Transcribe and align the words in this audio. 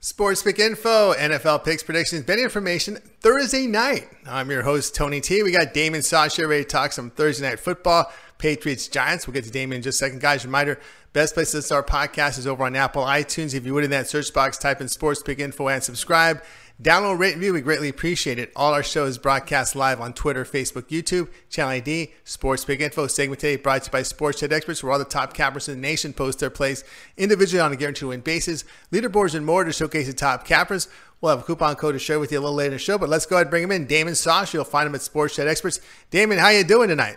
Sports 0.00 0.44
Pick 0.44 0.60
Info, 0.60 1.12
NFL 1.14 1.64
picks, 1.64 1.82
predictions, 1.82 2.22
betting 2.22 2.44
information 2.44 2.98
Thursday 3.20 3.66
night. 3.66 4.08
I'm 4.28 4.48
your 4.48 4.62
host, 4.62 4.94
Tony 4.94 5.20
T. 5.20 5.42
We 5.42 5.50
got 5.50 5.74
Damon 5.74 6.02
Sasha 6.02 6.46
ready 6.46 6.62
to 6.62 6.68
talk 6.68 6.92
some 6.92 7.10
Thursday 7.10 7.48
night 7.48 7.58
football. 7.58 8.12
Patriots 8.38 8.86
Giants. 8.86 9.26
We'll 9.26 9.34
get 9.34 9.42
to 9.46 9.50
Damon 9.50 9.78
in 9.78 9.82
just 9.82 10.00
a 10.00 10.04
second. 10.04 10.20
Guys, 10.20 10.44
reminder 10.44 10.78
best 11.12 11.34
place 11.34 11.50
to 11.50 11.62
start 11.62 11.88
podcast 11.88 12.38
is 12.38 12.46
over 12.46 12.62
on 12.62 12.76
Apple 12.76 13.02
iTunes. 13.02 13.54
If 13.54 13.66
you 13.66 13.74
would 13.74 13.82
in 13.82 13.90
that 13.90 14.06
search 14.06 14.32
box, 14.32 14.56
type 14.56 14.80
in 14.80 14.86
Sports 14.86 15.20
Pick 15.20 15.40
Info 15.40 15.66
and 15.66 15.82
subscribe. 15.82 16.44
Download, 16.80 17.18
rate, 17.18 17.34
review. 17.34 17.54
We 17.54 17.60
greatly 17.60 17.88
appreciate 17.88 18.38
it. 18.38 18.52
All 18.54 18.72
our 18.72 18.84
shows 18.84 19.18
broadcast 19.18 19.74
live 19.74 20.00
on 20.00 20.12
Twitter, 20.12 20.44
Facebook, 20.44 20.82
YouTube, 20.82 21.28
Channel 21.50 21.72
ID, 21.72 22.12
Sports 22.22 22.64
Pick 22.64 22.78
Info. 22.78 23.08
Segment 23.08 23.40
today 23.40 23.56
brought 23.56 23.82
to 23.82 23.88
you 23.88 23.90
by 23.90 24.02
Sports 24.02 24.38
Chat 24.38 24.52
Experts, 24.52 24.80
where 24.80 24.92
all 24.92 24.98
the 25.00 25.04
top 25.04 25.34
cappers 25.34 25.68
in 25.68 25.74
the 25.74 25.80
nation 25.80 26.12
post 26.12 26.38
their 26.38 26.50
plays 26.50 26.84
individually 27.16 27.60
on 27.60 27.72
a 27.72 27.76
guaranteed 27.76 28.08
win 28.08 28.20
basis. 28.20 28.64
Leaderboards 28.92 29.34
and 29.34 29.44
more 29.44 29.64
to 29.64 29.72
showcase 29.72 30.06
the 30.06 30.12
top 30.12 30.46
cappers. 30.46 30.86
We'll 31.20 31.30
have 31.30 31.40
a 31.40 31.42
coupon 31.42 31.74
code 31.74 31.96
to 31.96 31.98
share 31.98 32.20
with 32.20 32.30
you 32.30 32.38
a 32.38 32.42
little 32.42 32.54
later 32.54 32.68
in 32.68 32.72
the 32.74 32.78
show, 32.78 32.96
but 32.96 33.08
let's 33.08 33.26
go 33.26 33.34
ahead 33.34 33.46
and 33.46 33.50
bring 33.50 33.64
him 33.64 33.72
in. 33.72 33.86
Damon 33.86 34.14
Sosh. 34.14 34.54
You'll 34.54 34.62
find 34.62 34.86
him 34.86 34.94
at 34.94 35.02
Sports 35.02 35.34
Chat 35.34 35.48
Experts. 35.48 35.80
Damon, 36.10 36.38
how 36.38 36.50
you 36.50 36.62
doing 36.62 36.88
tonight? 36.88 37.16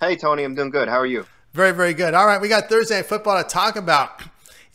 Hey, 0.00 0.16
Tony. 0.16 0.42
I'm 0.42 0.56
doing 0.56 0.70
good. 0.70 0.88
How 0.88 0.98
are 0.98 1.06
you? 1.06 1.26
Very, 1.52 1.70
very 1.70 1.94
good. 1.94 2.12
All 2.12 2.26
right, 2.26 2.40
we 2.40 2.48
got 2.48 2.68
Thursday 2.68 2.96
night 2.96 3.06
football 3.06 3.40
to 3.40 3.48
talk 3.48 3.76
about. 3.76 4.20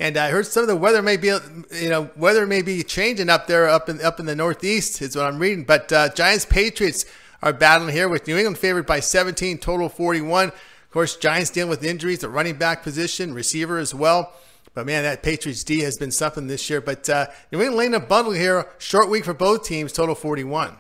And 0.04 0.18
I 0.18 0.32
heard 0.32 0.46
some 0.46 0.64
of 0.64 0.68
the 0.68 0.76
weather 0.76 1.02
may 1.02 1.16
be, 1.16 1.28
you 1.28 1.88
know, 1.88 2.10
weather 2.18 2.46
may 2.46 2.62
be 2.62 2.84
changing 2.84 3.30
up 3.30 3.48
there, 3.48 3.70
up 3.70 3.88
in 3.88 4.02
up 4.02 4.20
in 4.20 4.26
the 4.26 4.36
Northeast, 4.36 5.02
is 5.02 5.16
what 5.16 5.26
I'm 5.26 5.40
reading. 5.40 5.64
But 5.64 5.94
uh, 5.94 6.10
Giants 6.10 6.44
Patriots 6.44 7.06
are 7.42 7.54
battling 7.54 7.96
here 7.96 8.10
with 8.10 8.28
New 8.28 8.36
England 8.36 8.58
favored 8.58 8.86
by 8.86 9.00
17, 9.00 9.60
total 9.60 9.88
41. 9.88 10.50
Of 10.50 10.56
course, 10.92 11.16
Giants 11.16 11.52
dealing 11.52 11.70
with 11.70 11.86
injuries, 11.86 12.20
the 12.20 12.28
running 12.28 12.58
back 12.58 12.84
position, 12.84 13.34
receiver 13.34 13.78
as 13.78 13.96
well. 13.96 14.34
But 14.74 14.88
man, 14.88 15.04
that 15.04 15.24
Patriots 15.24 15.64
D 15.64 15.80
has 15.80 15.96
been 15.96 16.12
something 16.12 16.48
this 16.48 16.70
year. 16.70 16.82
But 16.82 17.10
uh, 17.10 17.28
New 17.54 17.62
England 17.62 17.78
laying 17.78 17.94
a 17.94 18.02
bundle 18.02 18.34
here, 18.34 18.68
short 18.80 19.10
week 19.10 19.24
for 19.24 19.34
both 19.34 19.64
teams, 19.64 19.94
total 19.94 20.16
41. 20.16 20.76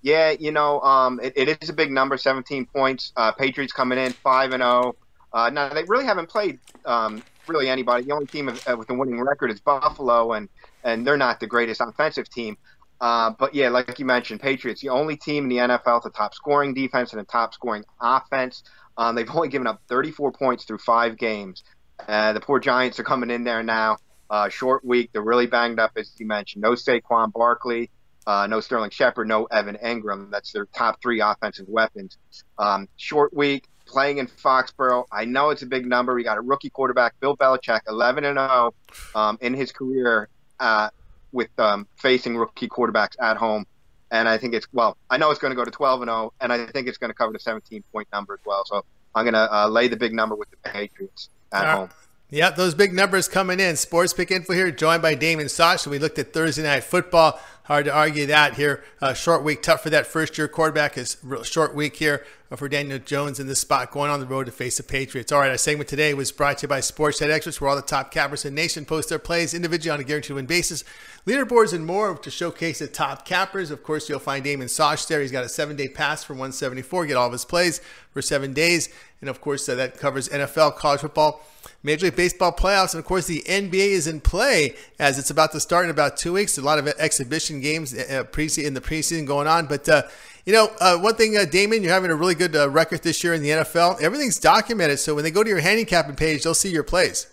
Yeah, 0.00 0.32
you 0.32 0.50
know, 0.50 0.80
um, 0.80 1.20
it, 1.22 1.34
it 1.36 1.62
is 1.62 1.68
a 1.68 1.72
big 1.72 1.92
number, 1.92 2.16
17 2.16 2.66
points. 2.66 3.12
Uh, 3.16 3.30
Patriots 3.30 3.72
coming 3.72 3.98
in 3.98 4.12
5 4.12 4.54
and 4.54 4.60
0. 4.60 4.96
Uh, 5.32 5.50
now, 5.50 5.68
they 5.68 5.84
really 5.84 6.04
haven't 6.04 6.28
played 6.28 6.58
um, 6.84 7.22
really 7.48 7.68
anybody. 7.68 8.04
The 8.04 8.12
only 8.12 8.26
team 8.26 8.48
uh, 8.48 8.76
with 8.76 8.90
a 8.90 8.94
winning 8.94 9.20
record 9.20 9.50
is 9.50 9.60
Buffalo, 9.60 10.32
and 10.32 10.48
and 10.84 11.06
they're 11.06 11.16
not 11.16 11.40
the 11.40 11.46
greatest 11.46 11.80
offensive 11.80 12.28
team. 12.28 12.56
Uh, 13.00 13.32
but 13.36 13.54
yeah, 13.54 13.68
like 13.68 13.98
you 13.98 14.04
mentioned, 14.04 14.40
Patriots, 14.40 14.80
the 14.80 14.88
only 14.88 15.16
team 15.16 15.44
in 15.44 15.48
the 15.48 15.56
NFL 15.56 16.04
with 16.04 16.14
a 16.14 16.16
top 16.16 16.34
scoring 16.34 16.72
defense 16.72 17.12
and 17.12 17.20
a 17.20 17.24
top 17.24 17.52
scoring 17.52 17.84
offense. 18.00 18.62
Um, 18.96 19.16
they've 19.16 19.28
only 19.28 19.48
given 19.48 19.66
up 19.66 19.82
34 19.88 20.32
points 20.32 20.64
through 20.64 20.78
five 20.78 21.16
games. 21.16 21.64
Uh, 22.06 22.32
the 22.32 22.40
poor 22.40 22.60
Giants 22.60 23.00
are 23.00 23.04
coming 23.04 23.30
in 23.30 23.42
there 23.42 23.62
now. 23.62 23.96
Uh, 24.30 24.48
short 24.48 24.84
week. 24.84 25.10
They're 25.12 25.22
really 25.22 25.46
banged 25.46 25.80
up, 25.80 25.92
as 25.96 26.12
you 26.18 26.26
mentioned. 26.26 26.62
No 26.62 26.72
Saquon 26.72 27.32
Barkley, 27.32 27.90
uh, 28.26 28.46
no 28.46 28.60
Sterling 28.60 28.90
Shepard, 28.90 29.26
no 29.26 29.44
Evan 29.46 29.76
Engram. 29.82 30.30
That's 30.30 30.52
their 30.52 30.66
top 30.66 31.02
three 31.02 31.20
offensive 31.20 31.68
weapons. 31.68 32.16
Um, 32.58 32.88
short 32.96 33.34
week 33.34 33.66
playing 33.92 34.18
in 34.18 34.26
Foxborough. 34.26 35.04
I 35.12 35.24
know 35.24 35.50
it's 35.50 35.62
a 35.62 35.66
big 35.66 35.86
number. 35.86 36.14
We 36.14 36.24
got 36.24 36.38
a 36.38 36.40
rookie 36.40 36.70
quarterback, 36.70 37.18
Bill 37.20 37.36
Belichick, 37.36 37.80
11 37.86 38.24
and 38.24 38.38
0 38.38 38.74
um, 39.14 39.38
in 39.40 39.54
his 39.54 39.70
career 39.70 40.28
uh, 40.58 40.88
with 41.32 41.50
um, 41.58 41.86
facing 41.96 42.36
rookie 42.36 42.68
quarterbacks 42.68 43.20
at 43.20 43.36
home. 43.36 43.66
And 44.10 44.28
I 44.28 44.38
think 44.38 44.54
it's 44.54 44.66
well, 44.72 44.96
I 45.10 45.16
know 45.18 45.30
it's 45.30 45.40
going 45.40 45.52
to 45.52 45.56
go 45.56 45.64
to 45.64 45.70
12 45.70 46.02
and 46.02 46.08
0, 46.08 46.32
and 46.40 46.52
I 46.52 46.66
think 46.66 46.88
it's 46.88 46.98
going 46.98 47.10
to 47.10 47.14
cover 47.14 47.32
the 47.32 47.38
17 47.38 47.84
point 47.92 48.08
number 48.12 48.34
as 48.34 48.40
well. 48.44 48.64
So 48.64 48.84
I'm 49.14 49.24
going 49.24 49.34
to 49.34 49.54
uh, 49.54 49.68
lay 49.68 49.88
the 49.88 49.96
big 49.96 50.12
number 50.14 50.34
with 50.34 50.50
the 50.50 50.56
Patriots 50.70 51.28
at 51.52 51.66
home. 51.66 51.90
Yep, 52.30 52.56
those 52.56 52.74
big 52.74 52.94
numbers 52.94 53.28
coming 53.28 53.60
in. 53.60 53.76
Sports 53.76 54.14
Pick 54.14 54.30
Info 54.30 54.54
here, 54.54 54.70
joined 54.70 55.02
by 55.02 55.14
Damon 55.14 55.50
Sosh. 55.50 55.82
So 55.82 55.90
we 55.90 55.98
looked 55.98 56.18
at 56.18 56.32
Thursday 56.32 56.62
Night 56.62 56.82
Football. 56.82 57.38
Hard 57.66 57.84
to 57.84 57.94
argue 57.94 58.26
that 58.26 58.54
here. 58.54 58.82
Uh, 59.00 59.14
short 59.14 59.44
week, 59.44 59.62
tough 59.62 59.84
for 59.84 59.90
that 59.90 60.08
first 60.08 60.36
year 60.36 60.48
quarterback. 60.48 60.98
Is 60.98 61.16
real 61.22 61.44
short 61.44 61.76
week 61.76 61.94
here 61.94 62.24
for 62.56 62.68
Daniel 62.68 62.98
Jones 62.98 63.38
in 63.38 63.46
this 63.46 63.60
spot, 63.60 63.92
going 63.92 64.10
on 64.10 64.18
the 64.18 64.26
road 64.26 64.46
to 64.46 64.52
face 64.52 64.78
the 64.78 64.82
Patriots. 64.82 65.30
All 65.30 65.38
right, 65.38 65.50
our 65.50 65.56
segment 65.56 65.88
today 65.88 66.12
was 66.12 66.32
brought 66.32 66.58
to 66.58 66.64
you 66.64 66.68
by 66.68 66.80
Sports 66.80 67.20
Chat 67.20 67.30
Experts, 67.30 67.60
where 67.60 67.70
all 67.70 67.76
the 67.76 67.82
top 67.82 68.10
cappers 68.10 68.44
in 68.44 68.54
the 68.54 68.60
nation 68.60 68.84
post 68.84 69.08
their 69.10 69.20
plays 69.20 69.54
individually 69.54 69.94
on 69.94 70.00
a 70.00 70.04
guaranteed 70.04 70.34
win 70.34 70.46
basis. 70.46 70.82
Leaderboards 71.24 71.72
and 71.72 71.86
more 71.86 72.16
to 72.18 72.30
showcase 72.32 72.80
the 72.80 72.88
top 72.88 73.24
cappers. 73.24 73.70
Of 73.70 73.84
course, 73.84 74.08
you'll 74.08 74.18
find 74.18 74.42
Damon 74.42 74.68
Sosh 74.68 75.04
there. 75.04 75.20
He's 75.20 75.30
got 75.30 75.44
a 75.44 75.48
seven 75.48 75.76
day 75.76 75.86
pass 75.86 76.24
for 76.24 76.32
174. 76.32 77.06
Get 77.06 77.16
all 77.16 77.26
of 77.26 77.32
his 77.32 77.44
plays 77.44 77.80
for 78.10 78.20
seven 78.20 78.52
days. 78.52 78.88
And 79.20 79.30
of 79.30 79.40
course, 79.40 79.68
uh, 79.68 79.76
that 79.76 79.98
covers 79.98 80.28
NFL, 80.28 80.76
college 80.76 81.00
football, 81.00 81.46
Major 81.84 82.06
League 82.06 82.16
Baseball 82.16 82.52
playoffs, 82.52 82.92
and 82.92 82.98
of 82.98 83.04
course, 83.04 83.26
the 83.26 83.42
NBA 83.46 83.90
is 83.90 84.08
in 84.08 84.20
play 84.20 84.74
as 84.98 85.18
it's 85.18 85.30
about 85.30 85.52
to 85.52 85.60
start 85.60 85.84
in 85.84 85.90
about 85.90 86.16
two 86.16 86.32
weeks. 86.32 86.58
A 86.58 86.62
lot 86.62 86.80
of 86.80 86.88
exhibition 86.88 87.51
games 87.60 87.94
uh, 87.94 88.24
in 88.34 88.74
the 88.74 88.80
preseason 88.80 89.26
going 89.26 89.46
on. 89.46 89.66
But, 89.66 89.88
uh, 89.88 90.02
you 90.46 90.52
know, 90.52 90.70
uh, 90.80 90.98
one 90.98 91.14
thing, 91.14 91.36
uh, 91.36 91.44
Damon, 91.44 91.82
you're 91.82 91.92
having 91.92 92.10
a 92.10 92.14
really 92.14 92.34
good 92.34 92.56
uh, 92.56 92.68
record 92.68 93.02
this 93.02 93.22
year 93.22 93.34
in 93.34 93.42
the 93.42 93.50
NFL. 93.50 94.00
Everything's 94.00 94.38
documented. 94.38 94.98
So 94.98 95.14
when 95.14 95.24
they 95.24 95.30
go 95.30 95.42
to 95.42 95.48
your 95.48 95.60
handicapping 95.60 96.16
page, 96.16 96.42
they'll 96.42 96.54
see 96.54 96.70
your 96.70 96.82
plays. 96.82 97.28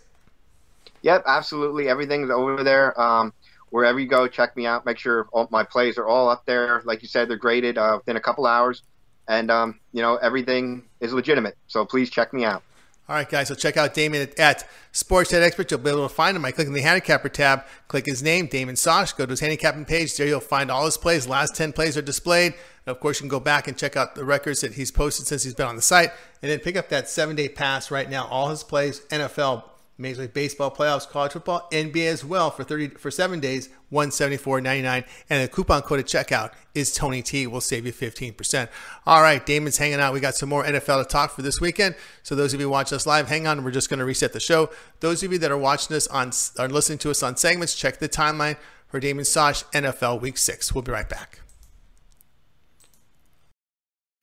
Yep, 1.02 1.24
absolutely. 1.26 1.88
Everything's 1.88 2.30
over 2.30 2.64
there. 2.64 3.00
Um, 3.00 3.34
wherever 3.70 4.00
you 4.00 4.08
go, 4.08 4.28
check 4.28 4.56
me 4.58 4.66
out. 4.66 4.86
Make 4.86 4.98
sure 4.98 5.28
all 5.32 5.48
my 5.50 5.64
plays 5.64 5.98
are 5.98 6.08
all 6.08 6.30
up 6.30 6.46
there. 6.46 6.82
Like 6.86 7.02
you 7.02 7.08
said, 7.08 7.30
they're 7.30 7.38
graded 7.38 7.78
within 7.78 8.18
a 8.18 8.22
couple 8.22 8.46
hours. 8.46 8.84
And, 9.28 9.52
um, 9.52 9.80
you 9.94 10.02
know, 10.02 10.16
everything 10.18 10.84
is 11.00 11.14
legitimate. 11.14 11.56
So 11.68 11.86
please 11.86 12.10
check 12.10 12.34
me 12.34 12.46
out. 12.46 12.64
All 13.10 13.16
right, 13.16 13.28
guys. 13.28 13.48
So 13.48 13.56
check 13.56 13.76
out 13.76 13.96
Damon 13.96 14.22
at, 14.22 14.40
at 14.40 14.70
Sports 14.92 15.32
Chat 15.32 15.42
Expert. 15.42 15.72
You'll 15.72 15.80
be 15.80 15.90
able 15.90 16.08
to 16.08 16.14
find 16.14 16.36
him 16.36 16.44
by 16.44 16.52
clicking 16.52 16.74
the 16.74 16.82
handicapper 16.82 17.28
tab. 17.28 17.64
Click 17.88 18.06
his 18.06 18.22
name, 18.22 18.46
Damon 18.46 18.76
Sosh. 18.76 19.14
Go 19.14 19.26
to 19.26 19.32
his 19.32 19.40
handicapping 19.40 19.86
page. 19.86 20.16
There 20.16 20.28
you'll 20.28 20.40
find 20.40 20.70
all 20.70 20.86
his 20.86 20.96
plays. 20.96 21.28
Last 21.28 21.56
10 21.56 21.74
plays 21.74 21.98
are 21.98 22.04
displayed. 22.04 22.54
And 22.86 22.96
of 22.96 23.00
course, 23.00 23.18
you 23.18 23.24
can 23.24 23.30
go 23.30 23.40
back 23.40 23.68
and 23.68 23.76
check 23.76 23.98
out 23.98 24.14
the 24.14 24.24
records 24.24 24.62
that 24.62 24.76
he's 24.76 24.92
posted 24.92 25.26
since 25.26 25.42
he's 25.42 25.56
been 25.56 25.66
on 25.66 25.76
the 25.76 25.82
site. 25.82 26.12
And 26.44 26.52
then 26.52 26.60
pick 26.60 26.76
up 26.76 26.90
that 26.90 27.10
seven 27.10 27.36
day 27.36 27.50
pass 27.50 27.90
right 27.90 28.08
now. 28.08 28.28
All 28.28 28.50
his 28.50 28.64
plays, 28.64 29.00
NFL, 29.10 29.64
Major 30.00 30.22
League 30.22 30.34
Baseball 30.34 30.72
playoffs, 30.72 31.08
college 31.08 31.34
football, 31.34 31.68
NBA 31.72 32.08
as 32.08 32.24
well 32.24 32.50
for 32.50 32.64
30 32.64 32.90
for 32.92 33.12
seven 33.12 33.40
days, 33.40 33.70
174.99. 33.92 35.06
And 35.30 35.44
the 35.44 35.48
coupon 35.48 35.82
code 35.82 36.00
at 36.00 36.06
checkout 36.06 36.54
is 36.74 36.94
Tony 36.94 37.22
T. 37.22 37.46
Will 37.46 37.62
save 37.62 37.86
you 37.86 37.92
15%. 37.92 38.70
All 39.06 39.22
right, 39.22 39.46
Damon's 39.46 39.78
hanging 39.78 40.00
out. 40.00 40.14
We 40.14 40.22
got 40.22 40.36
some 40.36 40.50
more 40.50 40.64
NFL 40.64 41.04
to 41.04 41.10
talk 41.10 41.32
for 41.32 41.42
this 41.42 41.60
weekend. 41.60 41.96
So 42.24 42.34
those 42.34 42.54
of 42.54 42.62
you 42.62 42.70
watching 42.70 42.96
us 42.96 43.06
live, 43.06 43.28
hang 43.28 43.46
on. 43.46 43.64
We're 43.64 43.72
just 43.72 43.90
going 43.90 44.00
to 44.00 44.06
reset 44.06 44.32
the 44.32 44.40
show. 44.40 44.70
Those 45.02 45.22
of 45.22 45.34
you 45.34 45.38
that 45.40 45.52
are 45.52 45.58
watching 45.58 45.96
us 45.96 46.08
on 46.08 46.32
are 46.58 46.70
listening 46.70 47.00
to 47.00 47.12
us 47.12 47.22
on 47.22 47.36
segments, 47.36 47.76
check 47.76 48.00
the 48.00 48.10
timeline 48.10 48.56
for 48.88 49.00
Damon 49.02 49.26
Sosh 49.26 49.64
NFL 49.74 50.22
Week 50.22 50.38
Six. 50.38 50.74
We'll 50.74 50.82
be 50.82 50.94
right 50.94 51.10
back. 51.10 51.42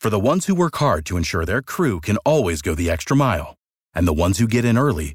For 0.01 0.09
the 0.09 0.21
ones 0.21 0.47
who 0.47 0.55
work 0.55 0.77
hard 0.77 1.05
to 1.07 1.17
ensure 1.17 1.45
their 1.45 1.63
crew 1.63 2.01
can 2.01 2.17
always 2.19 2.63
go 2.63 2.75
the 2.75 2.91
extra 2.91 3.17
mile, 3.17 3.55
and 3.95 4.07
the 4.07 4.13
ones 4.13 4.39
who 4.39 4.47
get 4.47 4.65
in 4.65 4.79
early 4.79 5.15